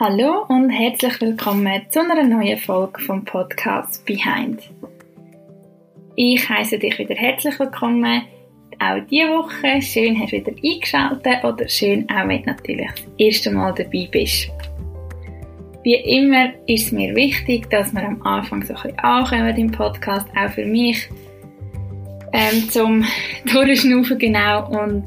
Hallo 0.00 0.44
und 0.48 0.70
herzlich 0.70 1.20
willkommen 1.20 1.82
zu 1.88 2.00
einer 2.00 2.24
neuen 2.24 2.58
Folge 2.58 3.00
vom 3.00 3.24
Podcast 3.24 4.04
Behind. 4.04 4.60
Ich 6.16 6.48
heiße 6.48 6.80
dich 6.80 6.98
wieder 6.98 7.14
herzlich 7.14 7.60
willkommen, 7.60 8.22
auch 8.80 8.98
diese 9.08 9.28
Woche. 9.28 9.80
Schön, 9.80 10.18
hast 10.18 10.32
du 10.32 10.38
wieder 10.38 10.50
eingeschaltet 10.50 11.44
oder 11.44 11.68
schön 11.68 12.10
auch, 12.10 12.26
wenn 12.26 12.42
du 12.42 12.50
natürlich 12.50 12.90
das 12.90 13.04
erste 13.18 13.52
Mal 13.52 13.72
dabei 13.72 14.08
bist. 14.10 14.50
Wie 15.84 15.94
immer 15.94 16.48
ist 16.66 16.86
es 16.86 16.92
mir 16.92 17.14
wichtig, 17.14 17.70
dass 17.70 17.94
wir 17.94 18.02
am 18.02 18.20
Anfang 18.22 18.64
so 18.64 18.74
ein 18.74 18.82
bisschen 18.82 18.98
ankommen 18.98 19.56
im 19.56 19.70
Podcast, 19.70 20.26
auch 20.36 20.50
für 20.50 20.66
mich, 20.66 21.08
ähm, 22.32 22.68
zum 22.68 23.04
Durchschnaufen 23.52 24.18
genau 24.18 24.66
und 24.70 25.04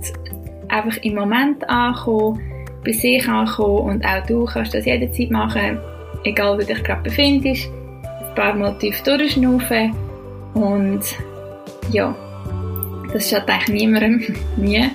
einfach 0.70 0.96
im 1.04 1.16
Moment 1.16 1.70
ankommen 1.70 2.57
bei 2.84 2.92
sich 2.92 3.28
ankommen 3.28 3.96
und 3.96 4.06
auch 4.06 4.26
du 4.26 4.46
kannst 4.46 4.74
das 4.74 4.86
jederzeit 4.86 5.32
machen, 5.32 5.80
egal 6.24 6.56
wo 6.56 6.62
du 6.62 6.66
dich 6.66 6.84
gerade 6.84 7.04
befindest. 7.04 7.70
Ein 8.04 8.36
paar 8.36 8.54
Mal 8.54 8.78
tief 8.78 9.02
durchschnaufen 9.04 9.96
und 10.54 11.02
ja, 11.92 12.16
das 13.14 13.30
schadet 13.30 13.50
eigentlich 13.50 13.82
niemandem, 13.82 14.36
nie. 14.58 14.90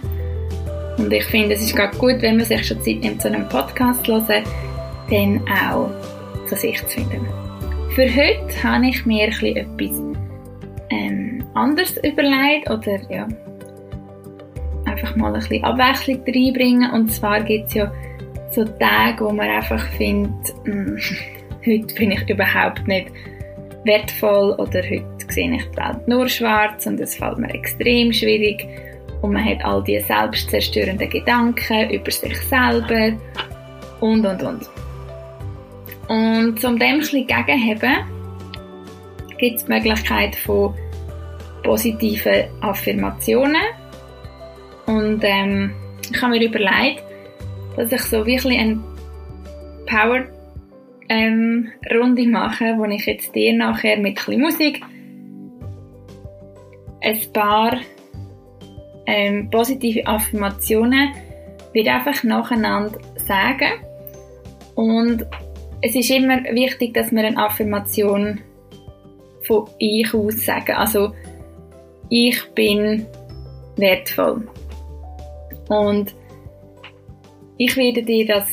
Und 0.98 1.12
ich 1.12 1.24
finde, 1.24 1.54
es 1.54 1.62
ist 1.62 1.74
gerade 1.74 1.96
gut, 1.96 2.20
wenn 2.20 2.36
man 2.36 2.46
sich 2.46 2.66
schon 2.66 2.80
Zeit 2.80 3.00
nimmt, 3.00 3.22
so 3.22 3.28
einen 3.28 3.48
Podcast 3.48 4.04
zu 4.04 4.12
hören, 4.12 4.44
dann 5.10 5.40
auch 5.48 5.90
zu 6.46 6.56
sich 6.56 6.78
zu 6.86 7.00
finden. 7.00 7.26
Für 7.94 8.06
heute 8.06 8.62
habe 8.62 8.86
ich 8.86 9.04
mir 9.04 9.24
ein 9.24 9.56
etwas 9.56 10.02
ähm, 10.90 11.44
anderes 11.54 11.96
überlegt 11.98 12.70
oder 12.70 12.98
ja, 13.10 13.26
einfach 14.92 15.16
mal 15.16 15.28
ein 15.28 15.40
bisschen 15.40 15.64
Abwechslung 15.64 16.22
reinbringen. 16.26 16.90
Und 16.90 17.12
zwar 17.12 17.42
gibt 17.42 17.68
es 17.68 17.74
ja 17.74 17.92
so 18.50 18.64
Tage, 18.64 19.24
wo 19.24 19.30
man 19.30 19.48
einfach 19.48 19.84
findet, 19.92 20.54
hm, 20.64 20.98
heute 21.66 21.94
bin 21.94 22.10
ich 22.12 22.28
überhaupt 22.28 22.86
nicht 22.86 23.08
wertvoll 23.84 24.52
oder 24.52 24.82
heute 24.82 25.06
sehe 25.28 25.54
ich 25.54 25.64
die 25.70 25.76
Welt 25.76 26.06
nur 26.06 26.28
schwarz 26.28 26.86
und 26.86 27.00
es 27.00 27.16
fällt 27.16 27.38
mir 27.38 27.52
extrem 27.52 28.12
schwierig 28.12 28.66
und 29.22 29.32
man 29.32 29.44
hat 29.44 29.64
all 29.64 29.82
diese 29.82 30.04
selbstzerstörenden 30.06 31.08
Gedanken 31.08 31.90
über 31.90 32.10
sich 32.10 32.36
selber 32.42 33.12
und 34.00 34.24
und 34.26 34.42
und. 34.42 34.70
Und 36.08 36.64
um 36.64 36.78
dem 36.78 36.82
ein 36.82 36.98
bisschen 36.98 37.26
gegenzuheben, 37.26 37.96
gibt 39.38 39.56
es 39.56 39.64
die 39.64 39.72
Möglichkeit 39.72 40.36
von 40.36 40.74
positiven 41.62 42.44
Affirmationen 42.60 43.62
und 44.86 45.20
ähm, 45.22 45.72
ich 46.10 46.20
habe 46.20 46.32
mir 46.32 46.44
überlegt, 46.44 47.02
dass 47.76 47.92
ich 47.92 48.02
so 48.02 48.26
wirklich 48.26 48.58
eine 48.58 48.80
Power 49.86 50.24
ähm, 51.08 51.68
mache, 52.30 52.76
wo 52.76 52.84
ich 52.84 53.06
jetzt 53.06 53.34
dir 53.34 53.56
nachher 53.56 53.98
mit 53.98 54.26
ein 54.28 54.40
Musik 54.40 54.82
ein 57.00 57.18
paar 57.32 57.78
ähm, 59.06 59.50
positive 59.50 60.06
Affirmationen 60.06 61.10
wird 61.72 61.88
einfach 61.88 62.22
nacheinander 62.22 62.98
sagen 63.16 63.72
und 64.74 65.26
es 65.82 65.96
ist 65.96 66.10
immer 66.10 66.42
wichtig, 66.44 66.94
dass 66.94 67.10
wir 67.10 67.24
eine 67.24 67.36
Affirmation 67.36 68.40
von 69.42 69.68
ich 69.78 70.14
aus 70.14 70.44
sagen. 70.44 70.72
Also 70.72 71.12
ich 72.08 72.40
bin 72.54 73.06
wertvoll. 73.76 74.46
Und 75.72 76.14
ich 77.56 77.74
werde 77.78 78.02
dir 78.02 78.26
das 78.26 78.46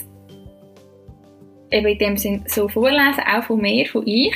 eben 1.69 1.87
in 1.87 1.97
dem 1.97 2.17
Sinn 2.17 2.43
so 2.47 2.69
vorlesen, 2.69 3.23
auch 3.29 3.43
von 3.43 3.59
mir, 3.59 3.85
von 3.87 4.07
ich. 4.07 4.33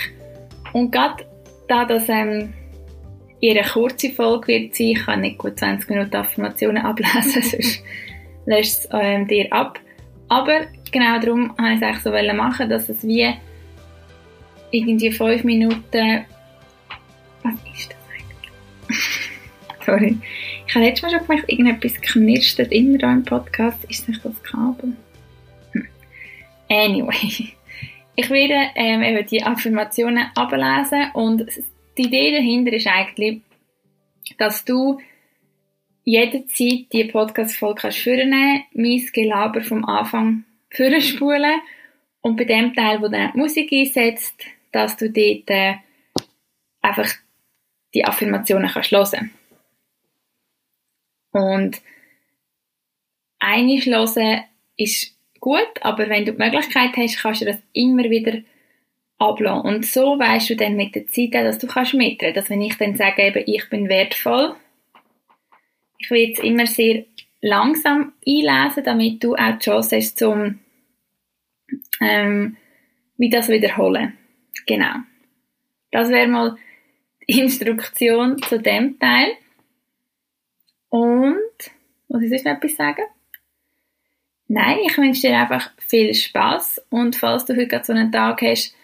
Und 0.73 0.91
gerade 0.91 1.25
da 1.69 1.85
das 1.85 2.09
ähm, 2.09 2.53
ihre 3.39 3.63
kurze 3.63 4.09
Folge 4.09 4.47
wird 4.47 4.75
sein, 4.75 4.87
ich 4.87 5.05
kann 5.05 5.21
nicht 5.21 5.37
gut 5.37 5.57
20 5.57 5.89
Minuten 5.89 6.15
Affirmationen 6.15 6.83
ablesen, 6.83 7.41
sonst 7.41 7.83
lässt 8.45 8.85
es 8.85 8.89
ähm, 8.91 9.27
dir 9.27 9.51
ab. 9.53 9.79
Aber 10.27 10.65
genau 10.91 11.19
darum 11.19 11.55
habe 11.57 11.69
ich 11.69 11.77
es 11.77 11.83
eigentlich 11.83 12.29
so 12.29 12.35
machen, 12.35 12.69
dass 12.69 12.89
es 12.89 13.01
wie 13.03 13.33
irgendwie 14.71 15.11
5 15.11 15.43
Minuten 15.45 16.25
was 17.43 17.53
ist 17.73 17.91
das 17.91 17.97
eigentlich? 18.11 19.05
Sorry. 19.85 20.17
Ich 20.73 20.75
habe 20.75 20.87
letztes 20.87 21.03
Mal 21.03 21.19
schon 21.19 21.27
gemerkt, 21.27 21.51
irgendetwas 21.51 22.01
knirscht 22.01 22.57
immer 22.57 22.97
da 22.97 23.13
im 23.13 23.23
Podcast. 23.23 23.83
Ist 23.91 24.09
nicht 24.09 24.25
das 24.25 24.41
Kabel? 24.41 24.93
Hm. 25.73 25.87
Anyway. 26.67 27.53
Ich 28.15 28.29
werde 28.29 28.71
ähm, 28.75 29.01
eben 29.01 29.25
die 29.27 29.43
Affirmationen 29.43 30.27
ablesen 30.35 31.11
und 31.13 31.45
die 31.97 32.03
Idee 32.03 32.31
dahinter 32.31 32.73
ist 32.73 32.87
eigentlich, 32.87 33.41
dass 34.37 34.65
du 34.65 34.99
jederzeit 36.03 36.91
die 36.91 37.09
Podcast-Folge 37.11 37.81
kannst 37.81 37.99
vornehmen, 37.99 38.63
mein 38.73 39.09
Gelaber 39.13 39.61
vom 39.61 39.85
Anfang 39.85 40.43
vorspulen 40.71 41.61
und 42.21 42.35
bei 42.35 42.45
dem 42.45 42.73
Teil, 42.73 43.01
wo 43.01 43.07
dann 43.07 43.31
die 43.33 43.37
Musik 43.39 43.71
einsetzt, 43.71 44.43
dass 44.71 44.95
du 44.95 45.09
dort 45.09 45.49
äh, 45.49 45.75
einfach 46.81 47.11
die 47.95 48.05
Affirmationen 48.05 48.69
kannst 48.69 48.91
hören 48.91 49.31
und 51.33 51.81
einschlossen 53.39 54.43
ist 54.77 55.15
gut, 55.39 55.67
aber 55.81 56.07
wenn 56.09 56.25
du 56.25 56.31
die 56.31 56.41
Möglichkeit 56.41 56.95
hast, 56.95 57.21
kannst 57.21 57.41
du 57.41 57.45
das 57.45 57.57
immer 57.73 58.05
wieder 58.05 58.39
ablassen. 59.17 59.61
Und 59.61 59.85
so 59.85 60.17
weißt 60.17 60.51
du 60.51 60.55
dann 60.55 60.75
mit 60.75 60.95
der 60.95 61.07
Zeit 61.07 61.33
dass 61.33 61.59
du 61.59 61.67
kannst 61.67 61.93
mitreden. 61.93 62.33
Dass 62.33 62.49
wenn 62.49 62.61
ich 62.61 62.77
dann 62.77 62.95
sage, 62.95 63.23
eben, 63.23 63.43
ich 63.45 63.69
bin 63.69 63.89
wertvoll, 63.89 64.55
ich 65.97 66.09
will 66.09 66.29
jetzt 66.29 66.43
immer 66.43 66.65
sehr 66.65 67.05
langsam 67.41 68.13
einlesen, 68.25 68.83
damit 68.83 69.23
du 69.23 69.35
auch 69.35 69.57
die 69.57 69.65
Chance 69.65 69.97
hast, 69.97 70.17
zum 70.17 70.59
ähm, 71.99 72.57
wie 73.17 73.29
das 73.29 73.49
wiederholen. 73.49 74.17
Genau. 74.65 74.95
Das 75.91 76.09
wäre 76.09 76.27
mal 76.27 76.57
die 77.27 77.39
Instruktion 77.39 78.41
zu 78.41 78.59
dem 78.59 78.99
Teil. 78.99 79.33
Und, 80.93 81.41
muss 82.07 82.21
ich 82.21 82.29
sonst 82.29 82.45
noch 82.45 82.51
etwas 82.51 82.75
sagen? 82.75 83.01
Nein, 84.47 84.77
ich 84.85 84.95
wünsche 84.95 85.21
dir 85.21 85.39
einfach 85.39 85.71
viel 85.79 86.13
Spaß 86.13 86.85
und 86.91 87.15
falls 87.15 87.45
du 87.45 87.55
heute 87.55 87.67
gerade 87.67 87.83
so 87.83 87.93
einen 87.93 88.11
Tag 88.11 88.43
hast, 88.43 88.75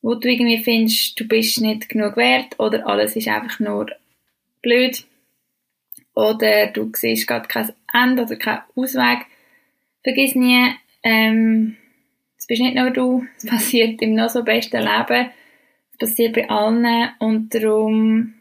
wo 0.00 0.14
du 0.14 0.26
irgendwie 0.26 0.64
findest, 0.64 1.20
du 1.20 1.28
bist 1.28 1.60
nicht 1.60 1.90
genug 1.90 2.16
wert 2.16 2.58
oder 2.58 2.86
alles 2.86 3.14
ist 3.14 3.28
einfach 3.28 3.60
nur 3.60 3.90
blöd 4.62 5.04
oder 6.14 6.68
du 6.68 6.90
siehst 6.96 7.28
gerade 7.28 7.46
kein 7.46 7.74
Ende 7.92 8.22
oder 8.22 8.36
keinen 8.36 8.62
Ausweg, 8.74 9.26
vergiss 10.02 10.34
nie, 10.34 10.74
ähm, 11.02 11.76
es 12.38 12.46
bist 12.46 12.62
nicht 12.62 12.76
nur 12.76 12.90
du, 12.90 13.26
es 13.36 13.44
passiert 13.50 14.00
im 14.00 14.14
noch 14.14 14.30
so 14.30 14.44
besten 14.44 14.80
Leben, 14.80 15.28
es 15.92 15.98
passiert 15.98 16.34
bei 16.36 16.48
allen 16.48 17.10
und 17.18 17.54
darum 17.54 18.39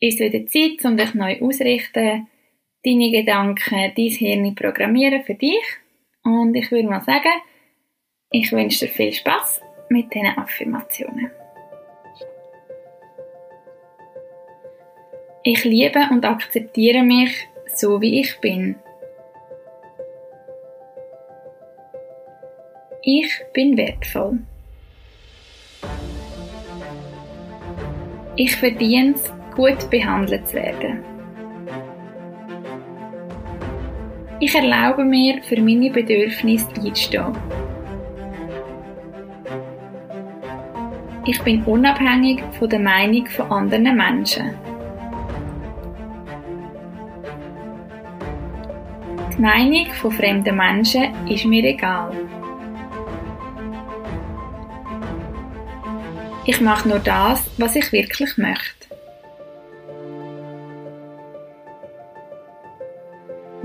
ist 0.00 0.20
wieder 0.20 0.46
Zeit, 0.46 0.84
um 0.84 0.96
dich 0.96 1.14
neu 1.14 1.40
auszurichten, 1.40 2.26
deine 2.84 3.10
Gedanken, 3.10 3.92
dein 3.96 4.10
Hirn 4.10 4.54
programmieren 4.54 5.24
für 5.24 5.34
dich. 5.34 5.64
Und 6.24 6.54
ich 6.54 6.70
würde 6.70 6.88
mal 6.88 7.02
sagen, 7.02 7.32
ich 8.30 8.52
wünsche 8.52 8.86
dir 8.86 8.92
viel 8.92 9.12
Spaß 9.12 9.60
mit 9.88 10.12
diesen 10.14 10.26
Affirmationen. 10.36 11.30
Ich 15.42 15.64
liebe 15.64 16.00
und 16.10 16.24
akzeptiere 16.24 17.02
mich 17.02 17.48
so, 17.74 18.00
wie 18.00 18.20
ich 18.20 18.38
bin. 18.40 18.76
Ich 23.02 23.40
bin 23.54 23.76
wertvoll. 23.76 24.40
Ich 28.36 28.54
verdiene 28.56 29.14
es, 29.14 29.32
gut 29.58 29.90
behandelt 29.90 30.46
zu 30.46 30.54
werden. 30.54 31.02
Ich 34.38 34.54
erlaube 34.54 35.02
mir, 35.02 35.42
für 35.42 35.60
meine 35.60 35.90
Bedürfnisse 35.90 36.68
einzustehen. 36.76 37.36
Ich 41.26 41.42
bin 41.42 41.64
unabhängig 41.64 42.40
von 42.56 42.68
der 42.68 42.78
Meinung 42.78 43.26
von 43.26 43.50
anderen 43.50 43.96
Menschen. 43.96 44.54
Die 49.36 49.42
Meinung 49.42 49.86
von 50.00 50.12
fremden 50.12 50.56
Menschen 50.56 51.08
ist 51.28 51.44
mir 51.44 51.64
egal. 51.64 52.12
Ich 56.44 56.60
mache 56.60 56.88
nur 56.88 57.00
das, 57.00 57.50
was 57.58 57.74
ich 57.74 57.90
wirklich 57.90 58.38
möchte. 58.38 58.77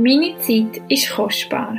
Meine 0.06 0.38
Zeit 0.40 0.82
ist 0.90 1.10
kostbar. 1.12 1.78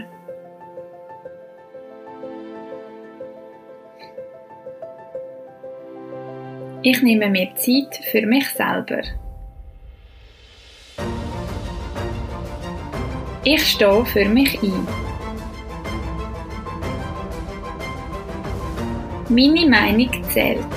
Ich 6.80 7.02
nehme 7.02 7.28
mir 7.28 7.54
Zeit 7.54 8.02
für 8.10 8.24
mich 8.24 8.48
selber. 8.48 9.02
Ich 13.44 13.62
stehe 13.72 14.06
für 14.06 14.24
mich 14.24 14.58
ein. 14.62 14.88
Meine 19.28 19.68
Meinung 19.68 20.24
zählt. 20.30 20.74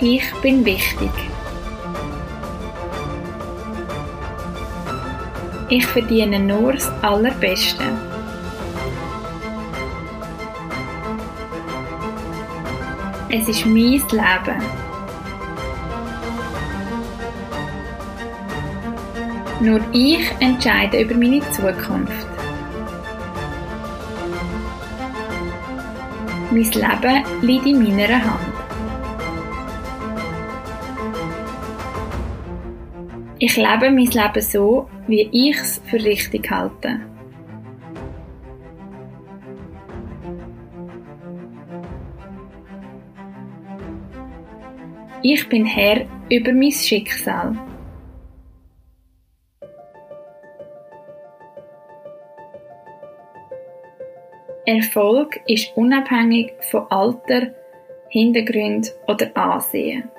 Ich 0.00 0.34
bin 0.42 0.64
wichtig. 0.64 1.35
Ich 5.68 5.84
verdiene 5.84 6.38
nur 6.38 6.74
das 6.74 6.88
Allerbeste. 7.02 7.82
Es 13.28 13.48
ist 13.48 13.66
mein 13.66 13.74
Leben. 13.74 14.62
Nur 19.60 19.80
ich 19.90 20.30
entscheide 20.38 21.00
über 21.00 21.14
meine 21.16 21.40
Zukunft. 21.50 22.28
Mein 26.52 26.62
Leben 26.62 27.24
liegt 27.42 27.66
in 27.66 27.82
meiner 27.82 28.24
Hand. 28.24 28.55
Ich 33.38 33.54
lebe 33.56 33.90
mein 33.90 34.06
Leben 34.06 34.40
so, 34.40 34.88
wie 35.06 35.28
ich 35.30 35.58
es 35.58 35.82
für 35.84 36.02
richtig 36.02 36.50
halte. 36.50 37.00
Ich 45.22 45.46
bin 45.50 45.66
Herr 45.66 46.06
über 46.30 46.52
mein 46.52 46.72
Schicksal. 46.72 47.58
Erfolg 54.64 55.40
ist 55.46 55.76
unabhängig 55.76 56.52
von 56.70 56.86
Alter, 56.90 57.52
Hintergrund 58.08 58.94
oder 59.06 59.36
Ansehen. 59.36 60.10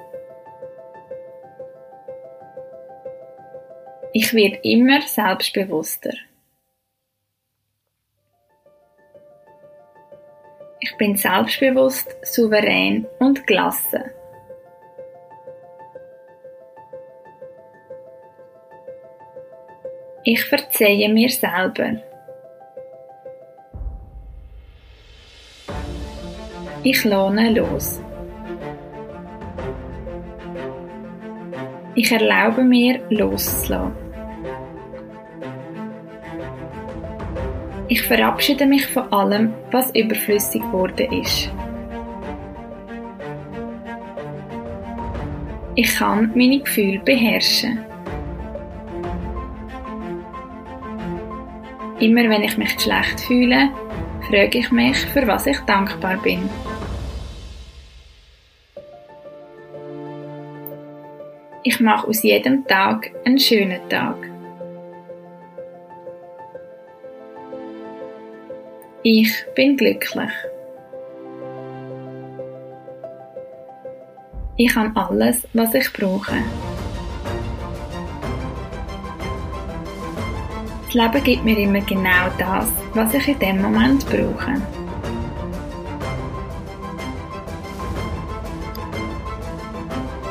Ich 4.27 4.33
werde 4.33 4.59
immer 4.63 5.01
selbstbewusster. 5.03 6.11
Ich 10.81 10.97
bin 10.97 11.15
selbstbewusst, 11.15 12.13
souverän 12.23 13.07
und 13.19 13.47
gelassen. 13.47 14.03
Ich 20.25 20.43
verzeihe 20.43 21.07
mir 21.07 21.29
selber. 21.29 22.01
Ich 26.83 27.05
lohne 27.05 27.51
los. 27.51 28.01
Ich 31.95 32.11
erlaube 32.11 32.65
mir 32.65 32.99
loszulassen. 33.09 34.06
Ich 37.89 38.01
verabschiede 38.01 38.65
mich 38.65 38.85
von 38.85 39.11
allem, 39.13 39.53
was 39.71 39.95
überflüssig 39.95 40.61
geworden 40.61 41.09
ist. 41.21 41.49
Ich 45.75 45.95
kann 45.95 46.31
meine 46.35 46.59
Gefühle 46.59 46.99
beherrschen. 46.99 47.79
Immer 51.99 52.29
wenn 52.29 52.43
ich 52.43 52.57
mich 52.57 52.71
schlecht 52.79 53.21
fühle, 53.21 53.69
frage 54.29 54.57
ich 54.57 54.71
mich, 54.71 54.97
für 54.97 55.25
was 55.25 55.47
ich 55.47 55.59
dankbar 55.61 56.17
bin. 56.17 56.49
Ich 61.63 61.79
mache 61.79 62.07
aus 62.07 62.21
jedem 62.23 62.65
Tag 62.67 63.11
einen 63.25 63.39
schönen 63.39 63.79
Tag. 63.89 64.36
Ich 69.09 69.45
bin 69.55 69.77
glücklich. 69.77 70.29
Ich 74.57 74.75
habe 74.75 74.91
alles, 74.99 75.47
was 75.53 75.73
ich 75.73 75.93
brauche. 75.93 76.35
Das 80.87 80.93
Leben 80.93 81.23
gibt 81.23 81.45
mir 81.45 81.57
immer 81.57 81.79
genau 81.79 82.27
das, 82.37 82.67
was 82.95 83.13
ich 83.13 83.29
in 83.29 83.39
dem 83.39 83.61
Moment 83.61 84.05
brauche. 84.07 84.61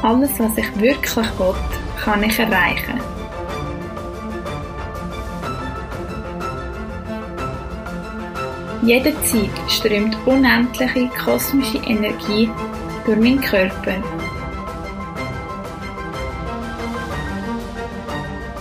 Alles, 0.02 0.38
was 0.38 0.58
ich 0.58 0.78
wirklich 0.78 1.16
will, 1.16 1.54
kann 2.04 2.22
ich 2.24 2.38
erreichen. 2.38 3.15
Jederzeit 8.86 9.50
strömt 9.66 10.16
unendliche 10.26 11.08
kosmische 11.08 11.78
Energie 11.78 12.48
durch 13.04 13.18
meinen 13.18 13.40
Körper. 13.40 13.96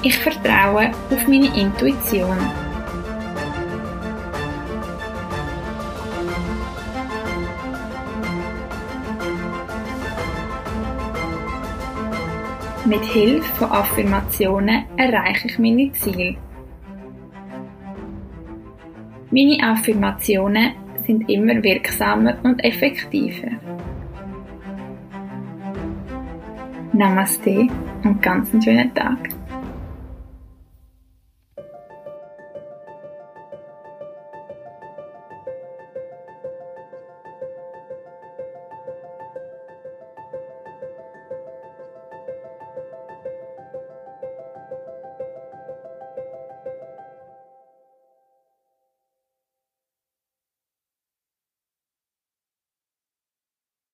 Ich 0.02 0.18
vertraue 0.18 0.90
auf 1.12 1.28
meine 1.28 1.56
Intuition. 1.56 2.40
Mit 12.86 13.04
Hilfe 13.04 13.56
von 13.60 13.72
Affirmationen 13.72 14.86
erreiche 14.98 15.48
ich 15.48 15.60
meine 15.60 15.92
Ziele. 15.94 16.36
Meine 19.38 19.62
Affirmationen 19.62 20.72
sind 21.06 21.30
immer 21.30 21.62
wirksamer 21.62 22.38
und 22.44 22.64
effektiver. 22.64 23.50
Namaste 26.94 27.68
und 28.06 28.22
ganz 28.22 28.54
einen 28.54 28.62
schönen 28.62 28.94
Tag. 28.94 29.18